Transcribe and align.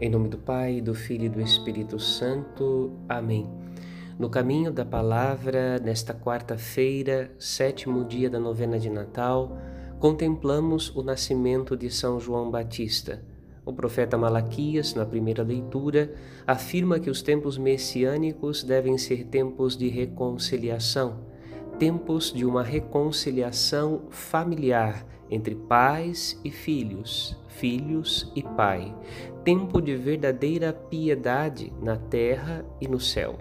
Em 0.00 0.08
nome 0.08 0.28
do 0.28 0.38
Pai, 0.38 0.80
do 0.80 0.94
Filho 0.94 1.24
e 1.24 1.28
do 1.28 1.40
Espírito 1.40 1.98
Santo. 1.98 2.92
Amém. 3.08 3.50
No 4.16 4.30
caminho 4.30 4.70
da 4.70 4.84
palavra, 4.84 5.80
nesta 5.80 6.14
quarta-feira, 6.14 7.32
sétimo 7.36 8.04
dia 8.04 8.30
da 8.30 8.38
novena 8.38 8.78
de 8.78 8.88
Natal, 8.88 9.58
contemplamos 9.98 10.94
o 10.94 11.02
nascimento 11.02 11.76
de 11.76 11.90
São 11.90 12.20
João 12.20 12.48
Batista. 12.48 13.24
O 13.64 13.72
profeta 13.72 14.16
Malaquias, 14.16 14.94
na 14.94 15.04
primeira 15.04 15.42
leitura, 15.42 16.14
afirma 16.46 17.00
que 17.00 17.10
os 17.10 17.20
tempos 17.20 17.58
messiânicos 17.58 18.62
devem 18.62 18.96
ser 18.96 19.24
tempos 19.24 19.76
de 19.76 19.88
reconciliação, 19.88 21.24
tempos 21.76 22.32
de 22.32 22.44
uma 22.44 22.62
reconciliação 22.62 24.02
familiar 24.10 25.04
entre 25.28 25.56
pais 25.56 26.40
e 26.44 26.52
filhos, 26.52 27.36
filhos 27.58 28.30
e 28.34 28.42
pai, 28.42 28.94
tempo 29.44 29.80
de 29.80 29.96
verdadeira 29.96 30.72
piedade 30.72 31.72
na 31.82 31.96
terra 31.96 32.64
e 32.80 32.88
no 32.88 33.00
céu. 33.00 33.38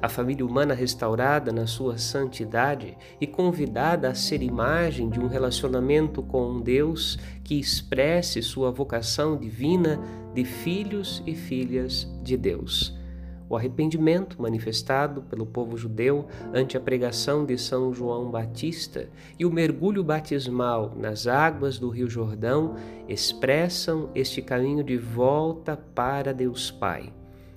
A 0.00 0.08
família 0.08 0.44
humana 0.44 0.74
restaurada 0.74 1.52
na 1.52 1.66
sua 1.66 1.98
santidade 1.98 2.96
e 3.20 3.26
convidada 3.26 4.08
a 4.08 4.14
ser 4.14 4.42
imagem 4.42 5.10
de 5.10 5.20
um 5.20 5.26
relacionamento 5.26 6.22
com 6.22 6.50
um 6.50 6.60
Deus 6.60 7.18
que 7.44 7.58
expresse 7.58 8.42
sua 8.42 8.70
vocação 8.70 9.36
divina 9.36 10.00
de 10.34 10.44
filhos 10.44 11.22
e 11.26 11.34
filhas 11.34 12.08
de 12.22 12.36
Deus 12.36 13.01
o 13.48 13.56
arrependimento 13.56 14.40
manifestado 14.40 15.22
pelo 15.22 15.46
povo 15.46 15.76
judeu 15.76 16.26
ante 16.52 16.76
a 16.76 16.80
pregação 16.80 17.44
de 17.44 17.58
São 17.58 17.92
João 17.92 18.30
Batista 18.30 19.08
e 19.38 19.44
o 19.44 19.50
mergulho 19.50 20.02
batismal 20.02 20.94
nas 20.96 21.26
águas 21.26 21.78
do 21.78 21.88
Rio 21.88 22.08
Jordão 22.08 22.76
expressam 23.08 24.10
este 24.14 24.42
caminho 24.42 24.82
de 24.82 24.96
volta 24.96 25.76
para 25.76 26.32
Deus 26.32 26.70
Pai. 26.70 27.12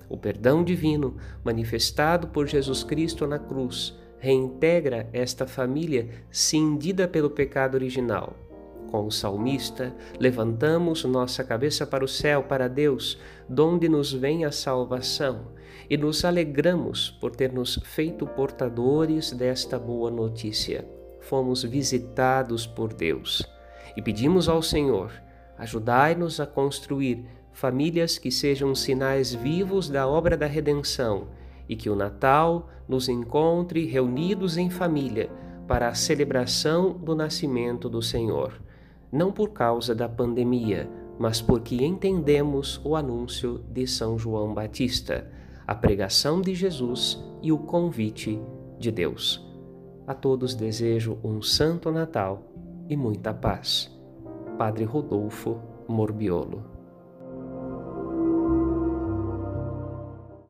O 0.08 0.16
perdão 0.16 0.62
divino 0.62 1.16
manifestado 1.44 2.28
por 2.28 2.46
Jesus 2.46 2.84
Cristo 2.84 3.26
na 3.26 3.38
cruz 3.38 3.98
reintegra 4.18 5.08
esta 5.12 5.46
família 5.46 6.08
cindida 6.30 7.06
pelo 7.06 7.30
pecado 7.30 7.74
original 7.74 8.45
com 8.96 9.08
o 9.08 9.12
salmista, 9.12 9.94
levantamos 10.18 11.04
nossa 11.04 11.44
cabeça 11.44 11.86
para 11.86 12.02
o 12.02 12.08
céu, 12.08 12.44
para 12.44 12.66
Deus, 12.66 13.18
donde 13.46 13.90
nos 13.90 14.10
vem 14.10 14.46
a 14.46 14.50
salvação, 14.50 15.48
e 15.90 15.98
nos 15.98 16.24
alegramos 16.24 17.10
por 17.10 17.36
ter 17.36 17.52
nos 17.52 17.78
feito 17.84 18.26
portadores 18.26 19.32
desta 19.32 19.78
boa 19.78 20.10
notícia. 20.10 20.88
Fomos 21.20 21.62
visitados 21.62 22.66
por 22.66 22.94
Deus 22.94 23.46
e 23.94 24.00
pedimos 24.00 24.48
ao 24.48 24.62
Senhor: 24.62 25.12
ajudai-nos 25.58 26.40
a 26.40 26.46
construir 26.46 27.22
famílias 27.52 28.16
que 28.16 28.30
sejam 28.30 28.74
sinais 28.74 29.34
vivos 29.34 29.90
da 29.90 30.08
obra 30.08 30.38
da 30.38 30.46
redenção 30.46 31.28
e 31.68 31.76
que 31.76 31.90
o 31.90 31.94
Natal 31.94 32.70
nos 32.88 33.10
encontre 33.10 33.84
reunidos 33.84 34.56
em 34.56 34.70
família 34.70 35.28
para 35.68 35.88
a 35.88 35.94
celebração 35.94 36.94
do 36.94 37.14
nascimento 37.14 37.90
do 37.90 38.00
Senhor 38.00 38.64
não 39.10 39.32
por 39.32 39.50
causa 39.50 39.94
da 39.94 40.08
pandemia, 40.08 40.88
mas 41.18 41.40
porque 41.40 41.76
entendemos 41.84 42.80
o 42.84 42.94
anúncio 42.94 43.64
de 43.70 43.86
São 43.86 44.18
João 44.18 44.52
Batista, 44.52 45.30
a 45.66 45.74
pregação 45.74 46.40
de 46.40 46.54
Jesus 46.54 47.22
e 47.42 47.50
o 47.50 47.58
convite 47.58 48.40
de 48.78 48.90
Deus. 48.90 49.44
A 50.06 50.14
todos 50.14 50.54
desejo 50.54 51.18
um 51.24 51.42
Santo 51.42 51.90
Natal 51.90 52.42
e 52.88 52.96
muita 52.96 53.34
paz. 53.34 53.90
Padre 54.58 54.84
Rodolfo 54.84 55.58
Morbiolo 55.88 56.75